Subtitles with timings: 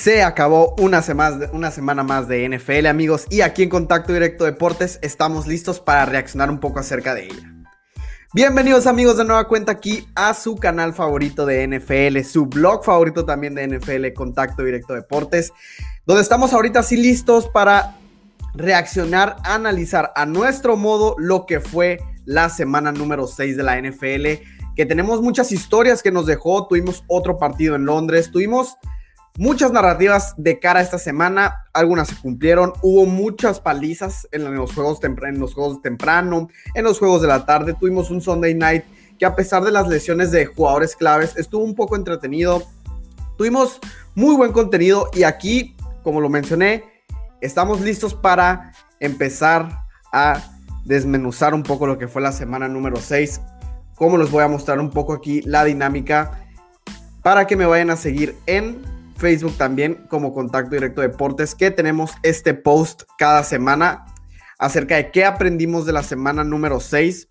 [0.00, 5.46] Se acabó una, semana más de NFL, amigos, y aquí en Contacto Directo Deportes estamos
[5.46, 7.52] listos para reaccionar un poco acerca de ella.
[8.32, 13.26] Bienvenidos amigos de nueva cuenta aquí a su canal favorito de NFL, su blog favorito
[13.26, 15.52] también de NFL, Contacto Directo Deportes,
[16.06, 17.96] donde estamos ahorita así listos para
[18.54, 24.42] reaccionar, analizar a nuestro modo lo que fue la semana número 6 de la NFL,
[24.76, 28.78] que tenemos muchas historias que nos dejó, tuvimos otro partido en Londres, tuvimos
[29.40, 35.00] Muchas narrativas de cara esta semana, algunas se cumplieron, hubo muchas palizas en los juegos,
[35.02, 38.84] en los juegos temprano, en los juegos de la tarde, tuvimos un Sunday night
[39.18, 42.64] que a pesar de las lesiones de jugadores claves estuvo un poco entretenido,
[43.38, 43.80] tuvimos
[44.14, 46.84] muy buen contenido y aquí, como lo mencioné,
[47.40, 49.70] estamos listos para empezar
[50.12, 50.50] a
[50.84, 53.40] desmenuzar un poco lo que fue la semana número 6,
[53.94, 56.44] como les voy a mostrar un poco aquí la dinámica
[57.22, 62.12] para que me vayan a seguir en Facebook también como Contacto Directo Deportes, que tenemos
[62.22, 64.06] este post cada semana
[64.58, 67.26] acerca de qué aprendimos de la semana número 6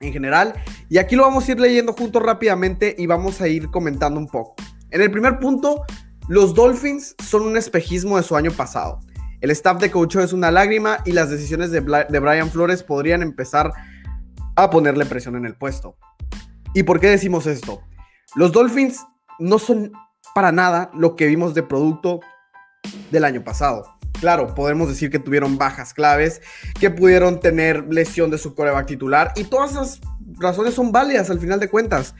[0.00, 0.54] en general.
[0.88, 4.28] Y aquí lo vamos a ir leyendo juntos rápidamente y vamos a ir comentando un
[4.28, 4.54] poco.
[4.90, 5.84] En el primer punto,
[6.28, 9.00] los Dolphins son un espejismo de su año pasado.
[9.40, 13.22] El staff de coach es una lágrima y las decisiones de, de Brian Flores podrían
[13.22, 13.72] empezar
[14.54, 15.96] a ponerle presión en el puesto.
[16.72, 17.82] ¿Y por qué decimos esto?
[18.34, 19.04] Los Dolphins
[19.38, 19.92] no son
[20.36, 22.20] para nada lo que vimos de producto
[23.10, 23.96] del año pasado.
[24.20, 26.42] Claro, podemos decir que tuvieron bajas claves,
[26.78, 30.02] que pudieron tener lesión de su coreback titular y todas esas
[30.38, 32.14] razones son válidas al final de cuentas.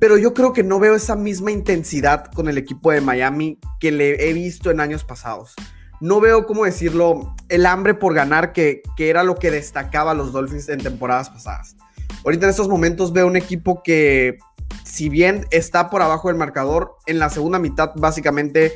[0.00, 3.92] Pero yo creo que no veo esa misma intensidad con el equipo de Miami que
[3.92, 5.52] le he visto en años pasados.
[6.00, 10.14] No veo, cómo decirlo, el hambre por ganar que, que era lo que destacaba a
[10.14, 11.76] los Dolphins en temporadas pasadas.
[12.24, 14.38] Ahorita en estos momentos veo un equipo que
[14.84, 18.72] si bien está por abajo del marcador, en la segunda mitad básicamente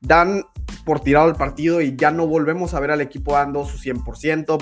[0.00, 0.44] dan
[0.84, 4.58] por tirado el partido y ya no volvemos a ver al equipo dando su 100%.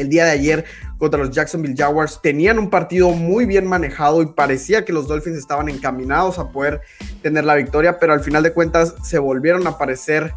[0.00, 0.64] El día de ayer
[0.98, 5.38] contra los Jacksonville Jaguars tenían un partido muy bien manejado y parecía que los Dolphins
[5.38, 6.80] estaban encaminados a poder
[7.22, 10.32] tener la victoria, pero al final de cuentas se volvieron a aparecer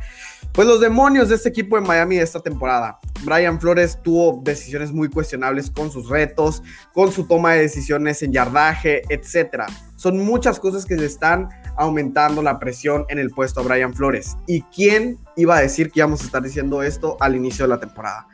[0.53, 2.99] pues los demonios de este equipo de Miami de esta temporada.
[3.23, 6.61] Brian Flores tuvo decisiones muy cuestionables con sus retos,
[6.93, 9.63] con su toma de decisiones en yardaje, etc.
[9.95, 14.35] Son muchas cosas que se están aumentando la presión en el puesto a Brian Flores.
[14.45, 17.79] ¿Y quién iba a decir que íbamos a estar diciendo esto al inicio de la
[17.79, 18.27] temporada?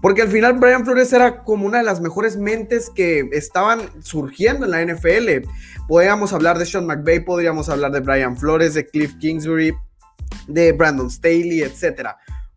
[0.00, 4.64] Porque al final Brian Flores era como una de las mejores mentes que estaban surgiendo
[4.64, 5.48] en la NFL.
[5.88, 9.74] Podríamos hablar de Sean McVay, podríamos hablar de Brian Flores, de Cliff Kingsbury,
[10.46, 12.16] de Brandon Staley, etcétera.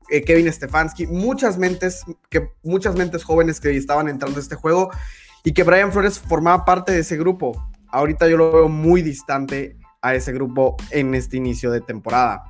[0.09, 4.91] Eh, Kevin Stefanski, muchas mentes, que, muchas mentes jóvenes que estaban entrando a este juego
[5.43, 7.71] y que Brian Flores formaba parte de ese grupo.
[7.87, 12.43] Ahorita yo lo veo muy distante a ese grupo en este inicio de temporada.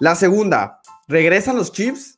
[0.00, 2.16] La segunda, regresan los Chiefs,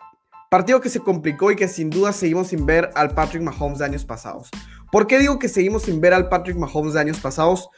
[0.52, 3.86] partido que se complicó y que sin duda seguimos sin ver al Patrick Mahomes de
[3.86, 4.50] años pasados.
[4.90, 7.70] ¿Por qué digo que seguimos sin ver al Patrick Mahomes de años pasados?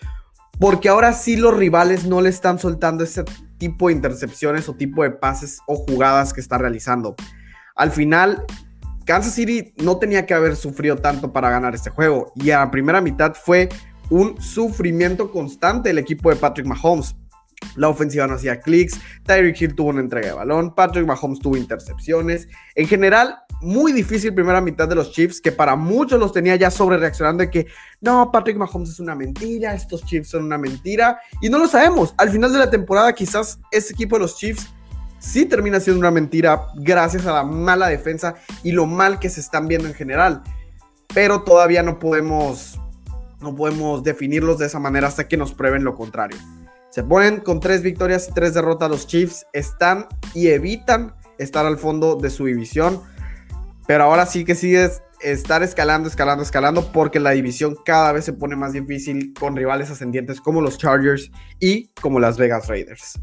[0.58, 3.22] Porque ahora sí los rivales no le están soltando ese
[3.58, 7.14] tipo de intercepciones o tipo de pases o jugadas que está realizando.
[7.76, 8.44] Al final,
[9.06, 12.32] Kansas City no tenía que haber sufrido tanto para ganar este juego.
[12.34, 13.68] Y a la primera mitad fue
[14.10, 17.14] un sufrimiento constante el equipo de Patrick Mahomes.
[17.76, 21.56] La ofensiva no hacía clics, Tyreek Hill tuvo una entrega de balón, Patrick Mahomes tuvo
[21.56, 22.48] intercepciones.
[22.74, 26.70] En general, muy difícil primera mitad de los Chiefs, que para muchos los tenía ya
[26.70, 27.66] sobre reaccionando de que
[28.00, 32.14] no, Patrick Mahomes es una mentira, estos Chiefs son una mentira, y no lo sabemos.
[32.18, 34.68] Al final de la temporada, quizás este equipo de los Chiefs
[35.18, 39.40] sí termina siendo una mentira gracias a la mala defensa y lo mal que se
[39.40, 40.42] están viendo en general.
[41.14, 42.78] Pero todavía no podemos,
[43.40, 46.36] no podemos definirlos de esa manera hasta que nos prueben lo contrario.
[46.94, 51.76] Se ponen con tres victorias y tres derrotas los Chiefs, están y evitan estar al
[51.76, 53.00] fondo de su división
[53.86, 58.32] pero ahora sí que sigues estar escalando, escalando, escalando, porque la división cada vez se
[58.32, 61.30] pone más difícil con rivales ascendientes como los Chargers
[61.60, 63.20] y como las Vegas Raiders.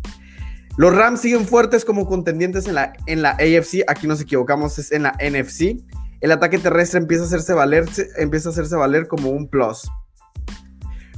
[0.77, 4.91] Los Rams siguen fuertes como contendientes en la, en la AFC, aquí nos equivocamos, es
[4.91, 5.81] en la NFC.
[6.21, 7.85] El ataque terrestre empieza a hacerse valer,
[8.17, 9.89] empieza a hacerse valer como un plus.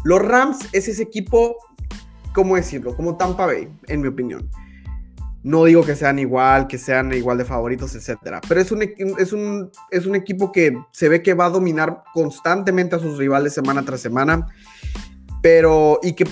[0.06, 1.58] Los Rams es ese equipo,
[2.34, 2.96] ¿cómo decirlo?
[2.96, 4.50] Como Tampa Bay, en mi opinión.
[5.44, 8.40] No digo que sean igual, que sean igual de favoritos, etcétera.
[8.48, 12.04] Pero es un, es, un, es un equipo que se ve que va a dominar
[12.14, 14.48] constantemente a sus rivales semana tras semana.
[15.42, 16.00] Pero.
[16.02, 16.26] y que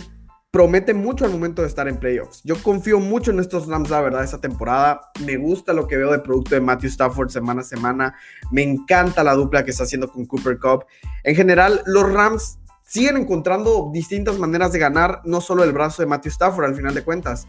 [0.51, 2.41] promete mucho al momento de estar en playoffs.
[2.43, 4.99] Yo confío mucho en estos Rams, la verdad, esta temporada.
[5.25, 8.15] Me gusta lo que veo de producto de Matthew Stafford semana a semana.
[8.51, 10.85] Me encanta la dupla que está haciendo con Cooper Cup.
[11.23, 12.59] En general, los Rams
[12.91, 16.93] siguen encontrando distintas maneras de ganar, no solo el brazo de Matthew Stafford al final
[16.93, 17.47] de cuentas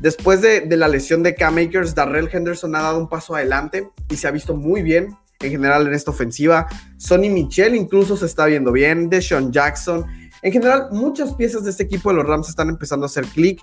[0.00, 4.16] Después de, la lesión de Cam Akers, Darrell Henderson ha dado un paso adelante y
[4.16, 6.66] se ha visto muy bien en general en esta ofensiva.
[6.96, 10.06] Sonny Michel incluso se está viendo bien, Deshaun Jackson.
[10.40, 13.60] En general, muchas piezas de este equipo de los Rams están empezando a hacer clic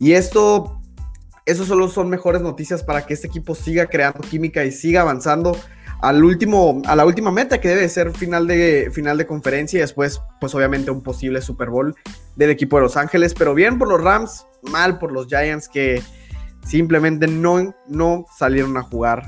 [0.00, 0.80] y esto,
[1.46, 5.56] eso solo son mejores noticias para que este equipo siga creando química y siga avanzando
[6.00, 9.80] al último, a la última meta que debe ser final de, final de conferencia y
[9.80, 11.94] después, pues obviamente un posible Super Bowl
[12.36, 13.34] del equipo de Los Ángeles.
[13.34, 16.02] Pero bien por los Rams, mal por los Giants que
[16.64, 19.24] simplemente no, no salieron a jugar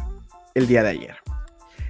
[0.55, 1.17] el día de ayer.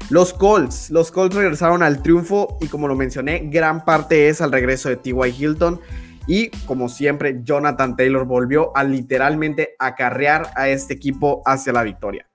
[0.09, 4.51] Los Colts, los Colts regresaron al triunfo y como lo mencioné, gran parte es al
[4.51, 5.31] regreso de T.Y.
[5.39, 5.81] Hilton.
[6.27, 12.30] Y como siempre, Jonathan Taylor volvió a literalmente acarrear a este equipo hacia la victoria.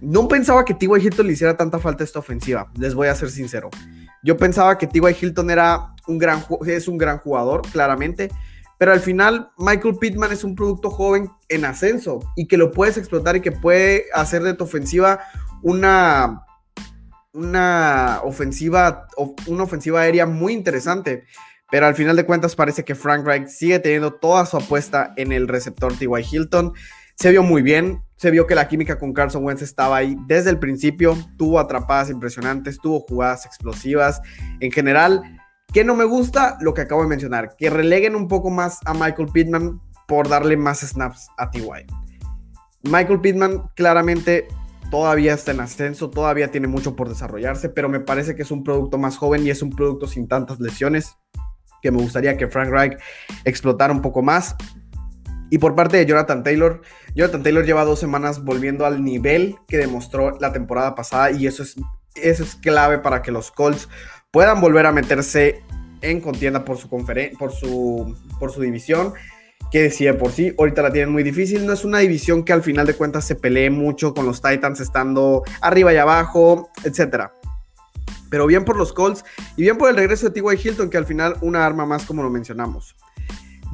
[0.00, 1.06] No pensaba que T.Y.
[1.06, 3.70] Hilton le hiciera tanta falta esta ofensiva, les voy a ser sincero.
[4.22, 5.16] Yo pensaba que T.Y.
[5.20, 8.30] Hilton era un gran, es un gran jugador, claramente,
[8.78, 12.96] pero al final Michael Pittman es un producto joven en ascenso y que lo puedes
[12.98, 15.20] explotar y que puede hacer de tu ofensiva
[15.62, 16.44] una,
[17.32, 19.08] una ofensiva,
[19.46, 21.24] una ofensiva aérea muy interesante.
[21.70, 25.32] Pero al final de cuentas parece que Frank Reich sigue teniendo toda su apuesta en
[25.32, 26.24] el receptor T.Y.
[26.30, 26.74] Hilton.
[27.16, 30.50] Se vio muy bien, se vio que la química con Carson Wentz estaba ahí desde
[30.50, 34.20] el principio, tuvo atrapadas impresionantes, tuvo jugadas explosivas.
[34.60, 35.22] En general,
[35.72, 36.58] ¿qué no me gusta?
[36.60, 40.58] Lo que acabo de mencionar, que releguen un poco más a Michael Pittman por darle
[40.58, 41.86] más snaps a TY.
[42.82, 44.46] Michael Pittman claramente
[44.90, 48.62] todavía está en ascenso, todavía tiene mucho por desarrollarse, pero me parece que es un
[48.62, 51.16] producto más joven y es un producto sin tantas lesiones
[51.80, 52.98] que me gustaría que Frank Reich
[53.46, 54.54] explotara un poco más.
[55.50, 56.82] Y por parte de Jonathan Taylor,
[57.14, 61.62] Jonathan Taylor lleva dos semanas volviendo al nivel que demostró la temporada pasada y eso
[61.62, 61.76] es,
[62.16, 63.88] eso es clave para que los Colts
[64.30, 65.62] puedan volver a meterse
[66.02, 69.14] en contienda por su, por su, por su división,
[69.70, 72.62] que decía por sí, ahorita la tienen muy difícil, no es una división que al
[72.62, 77.30] final de cuentas se pelee mucho con los Titans estando arriba y abajo, etc.
[78.30, 79.24] Pero bien por los Colts
[79.56, 80.68] y bien por el regreso de T.Y.
[80.68, 82.96] Hilton, que al final una arma más como lo mencionamos.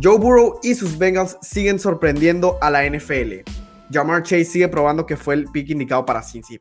[0.01, 3.43] Joe Burrow y sus Bengals siguen sorprendiendo a la NFL.
[3.93, 6.61] Jamar Chase sigue probando que fue el pick indicado para Cincy.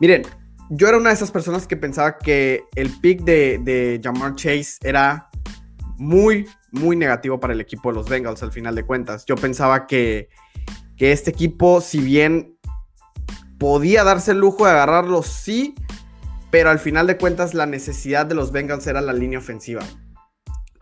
[0.00, 0.22] Miren,
[0.70, 4.76] yo era una de esas personas que pensaba que el pick de, de Jamar Chase
[4.82, 5.28] era
[5.96, 9.24] muy, muy negativo para el equipo de los Bengals al final de cuentas.
[9.26, 10.28] Yo pensaba que,
[10.96, 12.56] que este equipo, si bien
[13.58, 15.74] podía darse el lujo de agarrarlo, sí,
[16.50, 19.82] pero al final de cuentas la necesidad de los Bengals era la línea ofensiva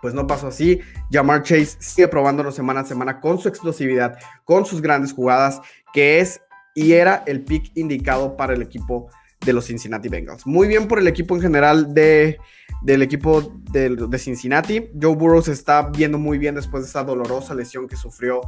[0.06, 0.78] pues no pasó así.
[1.10, 5.60] Jamar Chase sigue probándolo semana a semana con su explosividad, con sus grandes jugadas,
[5.92, 6.40] que es
[6.76, 9.08] y era el pick indicado para el equipo
[9.44, 10.46] de los Cincinnati Bengals.
[10.46, 12.38] Muy bien por el equipo en general de,
[12.82, 13.42] del equipo
[13.72, 14.92] de, Cincinnati.
[14.94, 18.42] Joe Burrow está viendo muy bien después de esa dolorosa lesión que sufrió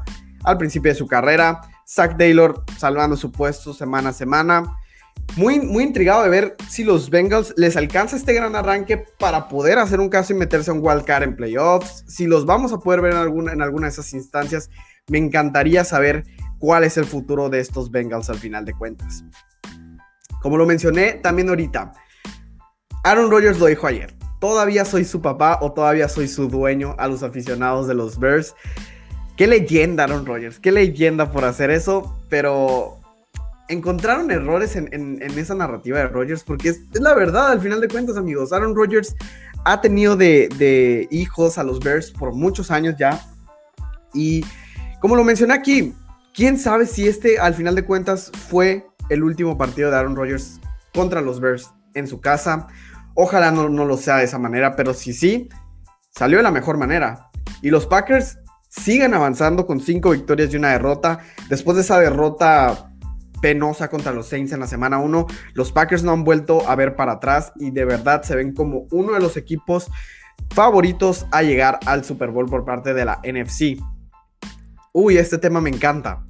[0.44, 1.60] al principio de su carrera.
[1.84, 4.62] Zach Taylor salvando su puesto semana a semana
[5.36, 9.78] muy, muy intrigado de ver si los Bengals les alcanza este gran arranque para poder
[9.78, 12.04] hacer un caso y meterse a un wildcard en playoffs.
[12.08, 14.70] Si los vamos a poder ver en alguna, en alguna de esas instancias,
[15.08, 16.24] me encantaría saber
[16.58, 19.24] cuál es el futuro de estos Bengals al final de cuentas.
[20.42, 21.92] Como lo mencioné también ahorita,
[23.04, 24.14] Aaron Rodgers lo dijo ayer.
[24.40, 28.54] Todavía soy su papá o todavía soy su dueño a los aficionados de los Bears.
[29.36, 32.97] Qué leyenda Aaron Rodgers, qué leyenda por hacer eso, pero
[33.68, 38.16] encontraron errores en, esa narrativa de Rodgers, porque es, la verdad, al final de cuentas,
[38.16, 38.52] amigos.
[38.52, 39.14] Aaron Rodgers
[39.64, 43.20] ha tenido de, hijos a los Bears por muchos años ya.
[44.14, 44.44] Y
[45.00, 45.94] como lo mencioné aquí,
[46.34, 50.60] quién sabe si este, al final de cuentas, fue el último partido de Aaron Rodgers
[50.94, 52.68] contra los Bears en su casa.
[53.14, 55.48] Ojalá no, no lo sea de esa manera, pero si sí,
[56.10, 57.30] salió de la mejor manera.
[57.60, 61.20] Y los Packers siguen avanzando con cinco victorias y una derrota.
[61.48, 62.87] Después de esa derrota
[63.40, 65.26] penosa contra los Saints en la semana 1.
[65.54, 68.86] Los Packers no han vuelto a ver para atrás y de verdad se ven como
[68.90, 69.90] uno de los equipos
[70.50, 73.80] favoritos a llegar al Super Bowl por parte de la NFC.
[74.92, 76.24] Uy, este tema me encanta.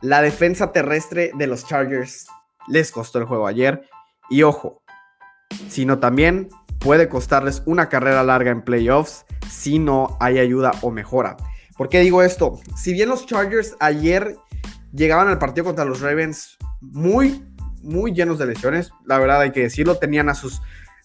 [0.00, 2.26] La defensa terrestre de los Chargers
[2.68, 3.88] les costó el juego ayer.
[4.30, 4.82] Y ojo,
[5.68, 11.36] sino también puede costarles una carrera larga en playoffs si no hay ayuda o mejora.
[11.76, 12.60] ¿Por qué digo esto?
[12.76, 14.36] Si bien los Chargers ayer
[14.94, 17.44] llegaban al partido contra los Ravens muy,
[17.82, 18.92] muy llenos de lesiones.
[19.04, 20.60] La verdad hay que decirlo, tenían a sus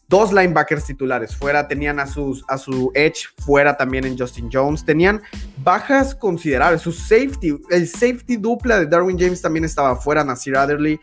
[0.08, 4.84] dos linebackers titulares fuera, tenían a, sus, a su edge fuera también en Justin Jones,
[4.84, 5.22] tenían
[5.64, 11.00] bajas considerables, su safety, el safety dupla de Darwin James también estaba fuera, Nasir Adderley.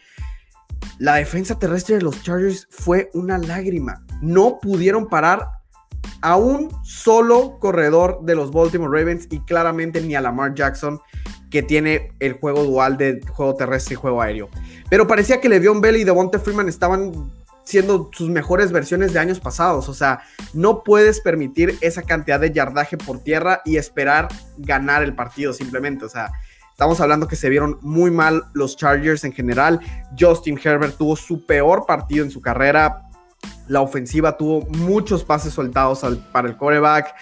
[0.99, 4.05] La defensa terrestre de los Chargers fue una lágrima.
[4.23, 5.47] No pudieron parar
[6.21, 11.01] a un solo corredor de los Baltimore Ravens y claramente ni a Lamar Jackson
[11.51, 14.49] que tiene el juego dual de juego terrestre y juego aéreo.
[14.91, 17.33] Pero parecía que Le'Veon Bell y Devonta Freeman estaban
[17.67, 19.89] siendo sus mejores versiones de años pasados.
[19.89, 20.23] O sea,
[20.55, 26.05] no puedes permitir esa cantidad de yardaje por tierra y esperar ganar el partido simplemente.
[26.05, 26.31] O sea,
[26.71, 29.81] estamos hablando que se vieron muy mal los Chargers en general.
[30.19, 33.03] Justin Herbert tuvo su peor partido en su carrera.
[33.67, 37.15] La ofensiva tuvo muchos pases soltados para el coreback.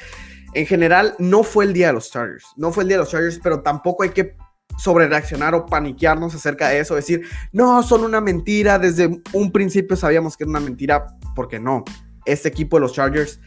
[0.54, 2.46] En general, no fue el día de los Chargers.
[2.56, 4.36] No fue el día de los Chargers, pero tampoco hay que
[4.78, 9.96] sobre reaccionar o paniquearnos acerca de eso, decir, no, son una mentira, desde un principio
[9.96, 11.84] sabíamos que era una mentira, porque no,
[12.24, 13.40] este equipo de los Chargers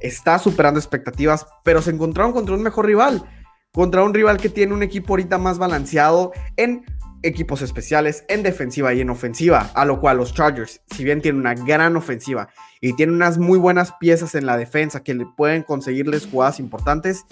[0.00, 3.24] está superando expectativas, pero se encontraron contra un mejor rival,
[3.72, 6.84] contra un rival que tiene un equipo ahorita más balanceado en
[7.24, 11.40] equipos especiales, en defensiva y en ofensiva, a lo cual los Chargers, si bien tienen
[11.40, 12.48] una gran ofensiva
[12.80, 17.24] y tienen unas muy buenas piezas en la defensa que le pueden conseguirles jugadas importantes,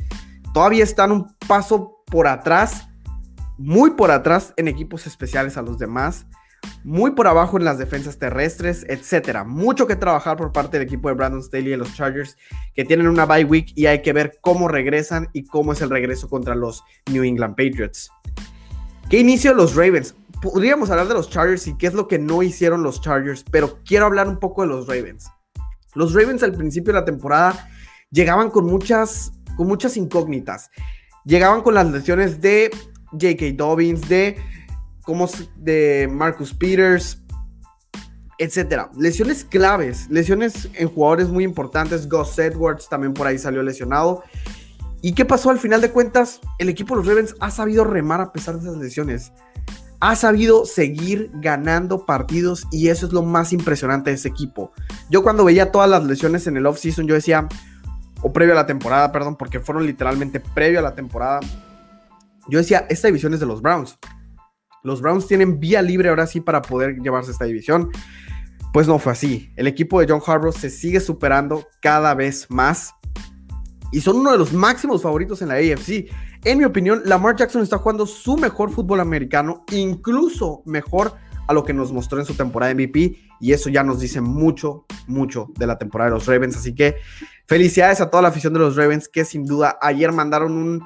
[0.52, 2.88] todavía están un paso por atrás
[3.58, 6.26] muy por atrás en equipos especiales a los demás,
[6.84, 9.44] muy por abajo en las defensas terrestres, etcétera.
[9.44, 12.36] Mucho que trabajar por parte del equipo de Brandon Staley y los Chargers,
[12.74, 15.90] que tienen una bye week y hay que ver cómo regresan y cómo es el
[15.90, 18.10] regreso contra los New England Patriots.
[19.08, 20.14] ¿Qué inicio los Ravens?
[20.40, 23.78] Podríamos hablar de los Chargers y qué es lo que no hicieron los Chargers, pero
[23.84, 25.28] quiero hablar un poco de los Ravens.
[25.94, 27.68] Los Ravens al principio de la temporada
[28.10, 30.70] llegaban con muchas, con muchas incógnitas.
[31.24, 32.70] Llegaban con las lesiones de
[33.12, 33.52] J.K.
[33.54, 34.36] Dobbins, de,
[35.02, 37.22] como, de Marcus Peters,
[38.38, 38.90] etcétera.
[38.98, 42.08] Lesiones claves, lesiones en jugadores muy importantes.
[42.08, 44.24] Gus Edwards también por ahí salió lesionado.
[45.02, 46.40] ¿Y qué pasó al final de cuentas?
[46.58, 49.32] El equipo de los Ravens ha sabido remar a pesar de esas lesiones.
[49.98, 54.72] Ha sabido seguir ganando partidos y eso es lo más impresionante de ese equipo.
[55.10, 57.48] Yo cuando veía todas las lesiones en el offseason, yo decía,
[58.22, 61.40] o previo a la temporada, perdón, porque fueron literalmente previo a la temporada,
[62.48, 63.98] yo decía, esta división es de los Browns.
[64.82, 67.90] Los Browns tienen vía libre ahora sí para poder llevarse esta división.
[68.72, 69.52] Pues no fue así.
[69.56, 72.94] El equipo de John Harbaugh se sigue superando cada vez más.
[73.92, 76.10] Y son uno de los máximos favoritos en la AFC.
[76.44, 81.14] En mi opinión, Lamar Jackson está jugando su mejor fútbol americano, incluso mejor
[81.46, 83.16] a lo que nos mostró en su temporada MVP.
[83.40, 86.56] Y eso ya nos dice mucho, mucho de la temporada de los Ravens.
[86.56, 86.96] Así que
[87.46, 90.82] felicidades a toda la afición de los Ravens que sin duda ayer mandaron un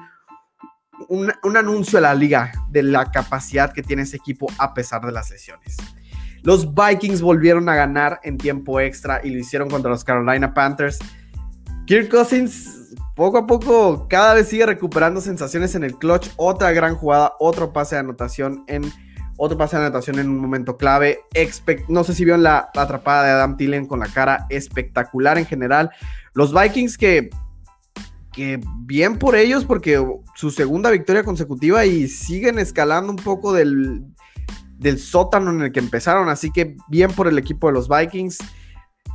[1.09, 5.11] un, anuncio a la liga de la capacidad que tiene ese equipo a pesar de
[5.11, 5.77] las lesiones.
[6.43, 10.99] Los Vikings volvieron a ganar en tiempo extra y lo hicieron contra los Carolina Panthers.
[11.85, 12.76] Kirk Cousins
[13.17, 16.29] poco a poco cada vez sigue recuperando sensaciones en el clutch.
[16.37, 18.83] Otra gran jugada, otro pase de anotación en
[19.37, 21.19] otro pase de anotación en un momento clave.
[21.89, 25.89] no sé si vieron la, atrapada de Adam Tillen con la cara espectacular en general.
[26.33, 27.29] Los Vikings que
[28.31, 29.99] que bien por ellos porque
[30.35, 34.05] su segunda victoria consecutiva y siguen escalando un poco del,
[34.77, 38.37] del sótano en el que empezaron, así que bien por el equipo de los Vikings.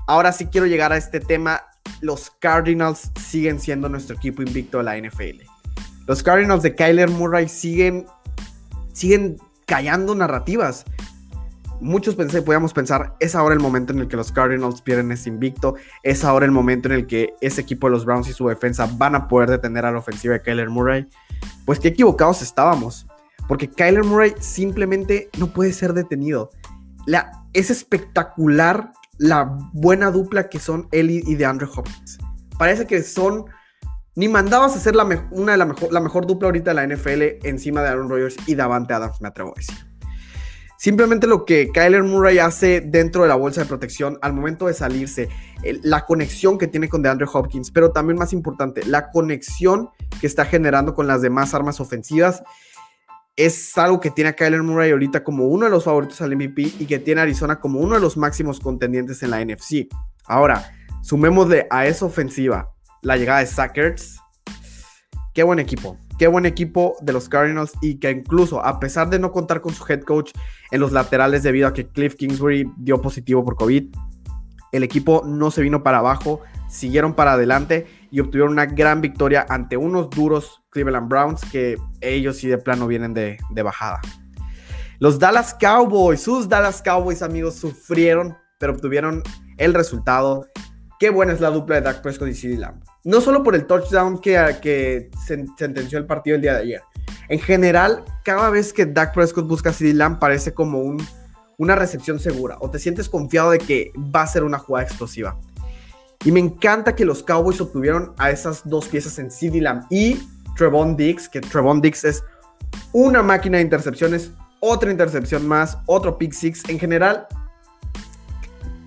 [0.08, 1.62] Ahora sí quiero llegar a este tema.
[2.02, 5.42] Los Cardinals siguen siendo nuestro equipo invicto de la NFL.
[6.06, 8.04] Los Cardinals de Kyler Murray siguen,
[8.92, 10.84] siguen callando narrativas
[11.82, 15.28] muchos pensé, podíamos pensar, es ahora el momento en el que los Cardinals pierden ese
[15.28, 18.48] invicto, es ahora el momento en el que ese equipo de los Browns y su
[18.48, 21.08] defensa van a poder detener a la ofensiva de Kyler Murray.
[21.66, 23.06] Pues qué equivocados estábamos,
[23.48, 26.50] porque Kyler Murray simplemente no puede ser detenido.
[27.04, 32.18] La, es espectacular la buena dupla que son él y, de Andrew Hopkins.
[32.58, 33.46] Parece que son
[34.14, 36.94] ni mandabas a ser la una de la mejor, la mejor dupla ahorita de la
[36.94, 39.92] NFL encima de Aaron Rodgers y Davante Adams, me atrevo a decir.
[40.82, 44.74] Simplemente lo que Kyler Murray hace dentro de la bolsa de protección al momento de
[44.74, 45.28] salirse,
[45.84, 49.90] la conexión que tiene con DeAndre Hopkins, pero también más importante, la conexión
[50.20, 52.42] que está generando con las demás armas ofensivas,
[53.36, 56.74] es algo que tiene a Kyler Murray ahorita como uno de los favoritos al MVP
[56.78, 59.88] y que tiene a Arizona como uno de los máximos contendientes en la NFC.
[60.26, 60.72] Ahora,
[61.02, 62.72] sumémosle a esa ofensiva
[63.02, 64.18] la llegada de Sackers.
[65.34, 69.18] Qué buen equipo qué buen equipo de los Cardinals y que incluso a pesar de
[69.18, 70.30] no contar con su head coach
[70.70, 73.92] en los laterales debido a que Cliff Kingsbury dio positivo por COVID,
[74.70, 76.40] el equipo no se vino para abajo,
[76.72, 82.38] siguieron para adelante y obtuvieron una gran victoria ante unos duros Cleveland Browns que ellos
[82.38, 84.00] sí de plano vienen de, bajada.
[84.98, 89.22] Los Dallas Cowboys, sus Dallas Cowboys amigos, sufrieron, pero obtuvieron
[89.58, 90.46] el resultado
[90.98, 92.82] qué buena es la dupla de Dak Prescott y CeeDee Lamb.
[93.04, 95.10] No solo por el touchdown que,
[95.56, 96.82] sentenció el partido el día de ayer.
[97.28, 101.04] En general, cada vez que Dak Prescott busca a CeeDee Lamb parece como un,
[101.58, 105.38] una recepción segura o te sientes confiado de que va a ser una jugada explosiva.
[106.24, 110.20] Y me encanta que los Cowboys obtuvieron a esas dos piezas en CeeDee Lamb y
[110.56, 112.22] Trevon Diggs, que Trevon Diggs es
[112.92, 116.62] una máquina de intercepciones, otra intercepción más, otro pick six.
[116.68, 117.26] En general,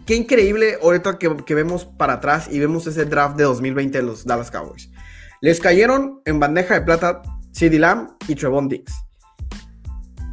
[0.05, 4.25] qué increíble ahorita que, vemos para atrás y vemos ese draft de 2020 de los
[4.25, 4.89] Dallas Cowboys.
[5.41, 7.21] Les cayeron en bandeja de plata
[7.53, 8.93] CeeDee Lamb y Trevon Diggs.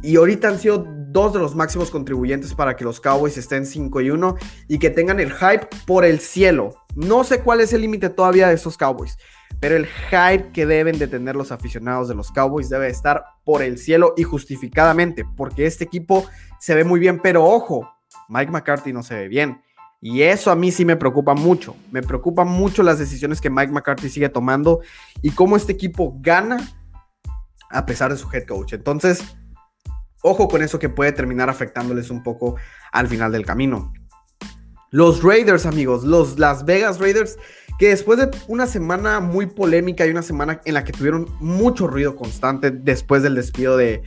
[0.01, 4.01] Y ahorita han sido dos de los máximos contribuyentes para que los Cowboys estén 5
[4.01, 4.35] y 1
[4.67, 6.73] y que tengan el hype por el cielo.
[6.95, 9.17] No sé cuál es el límite todavía de esos Cowboys,
[9.59, 13.61] pero el hype que deben de tener los aficionados de los Cowboys debe estar por
[13.61, 16.25] el cielo y justificadamente, porque este equipo
[16.59, 17.89] se ve muy bien, pero ojo,
[18.29, 19.61] Mike McCarthy no se ve bien.
[20.01, 21.77] Y eso a mí sí me preocupa mucho.
[21.89, 24.81] Me preocupan mucho las decisiones que Mike McCarthy sigue tomando
[25.21, 26.57] y cómo este equipo gana
[27.69, 28.73] a pesar de su head coach.
[28.73, 29.23] Entonces,
[30.21, 32.57] ojo con eso que puede terminar afectándoles un poco
[32.91, 33.93] al final del camino.
[34.93, 37.39] Los Raiders, amigos, los Las Vegas Raiders,
[37.79, 41.87] que después de una semana muy polémica y una semana en la que tuvieron mucho
[41.87, 44.03] ruido constante después del despido de,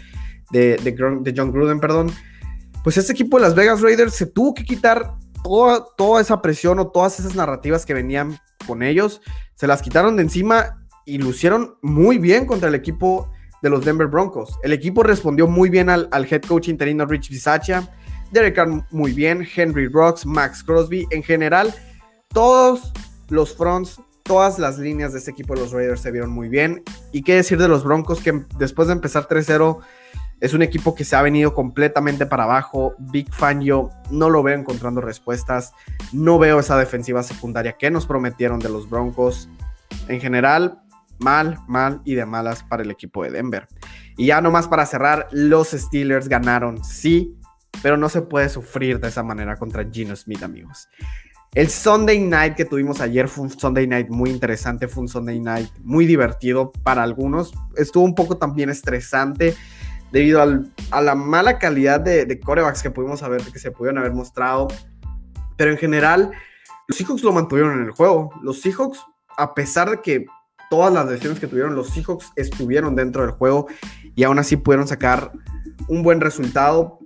[0.52, 2.12] de, John Gruden, perdón,
[2.84, 6.78] pues este equipo de Las Vegas Raiders se tuvo que quitar toda, toda esa presión
[6.78, 9.20] o todas esas narrativas que venían con ellos,
[9.56, 13.28] se las quitaron de encima y lucieron muy bien contra el equipo
[13.60, 14.56] de los Denver Broncos.
[14.62, 17.90] El equipo respondió muy bien al, head coach interino Rich Bisaccia,
[18.33, 18.59] Derek
[18.90, 21.06] muy bien, Henry Rocks, Max Crosby.
[21.11, 21.75] En general,
[22.28, 22.92] todos
[23.28, 26.83] los fronts, todas las líneas de este equipo de los Raiders se vieron muy bien.
[27.12, 29.78] Y qué decir de los Broncos que después de empezar 3-0
[30.40, 32.95] es un equipo que se ha venido completamente para abajo.
[32.99, 35.73] Big Fan yo no lo veo encontrando respuestas.
[36.12, 39.49] No veo esa defensiva secundaria que nos prometieron de los Broncos.
[40.09, 40.78] En general,
[41.18, 43.66] mal, mal y de malas para el equipo de Denver.
[44.16, 47.35] Y ya nomás para cerrar, los Steelers ganaron, sí,
[47.83, 50.88] pero no se puede sufrir de esa manera contra Gino Smith, amigos.
[51.54, 55.40] El Sunday night que tuvimos ayer fue un Sunday night muy interesante, fue un Sunday
[55.40, 57.54] night muy divertido para algunos.
[57.76, 59.54] Estuvo un poco también estresante
[60.12, 60.43] debido
[60.91, 64.69] a la mala calidad de, de corebacks que pudimos haber, que se pudieron haber mostrado.
[65.56, 66.32] Pero en general,
[66.89, 68.30] los Seahawks lo mantuvieron en el juego.
[68.43, 69.00] Los Seahawks,
[69.36, 70.26] a pesar de que
[70.71, 73.67] todas las decisiones que tuvieron los Seahawks estuvieron dentro del juego
[74.15, 75.32] y aún así pudieron sacar
[75.89, 76.99] un buen resultado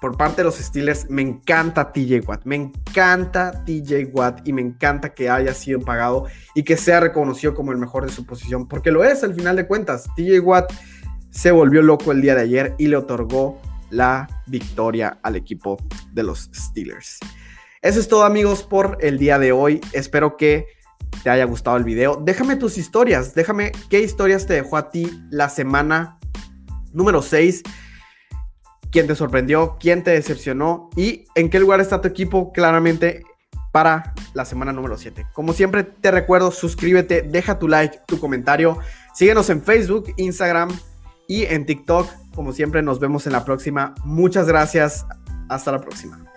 [0.00, 1.08] por parte de los Steelers.
[1.10, 6.26] Me encanta TJ Watt, me encanta TJ Watt y me encanta que haya sido pagado
[6.54, 9.56] y que sea reconocido como el mejor de su posición, porque lo es al final
[9.56, 10.08] de cuentas.
[10.16, 10.72] TJ Watt
[11.30, 15.76] se volvió loco el día de ayer y le otorgó la victoria al equipo
[16.12, 17.18] de los Steelers.
[17.80, 19.80] Eso es todo amigos por el día de hoy.
[19.92, 20.66] Espero que
[21.22, 22.20] te haya gustado el video.
[22.22, 26.18] Déjame tus historias, déjame qué historias te dejó a ti la semana
[26.92, 27.62] número 6.
[28.90, 29.76] ¿Quién te sorprendió?
[29.78, 30.90] ¿Quién te decepcionó?
[30.96, 33.22] ¿Y en qué lugar está tu equipo claramente
[33.72, 35.26] para la semana número 7?
[35.32, 38.78] Como siempre te recuerdo, suscríbete, deja tu like, tu comentario.
[39.14, 40.70] Síguenos en Facebook, Instagram
[41.26, 42.08] y en TikTok.
[42.34, 43.94] Como siempre nos vemos en la próxima.
[44.04, 45.06] Muchas gracias.
[45.48, 46.27] Hasta la próxima.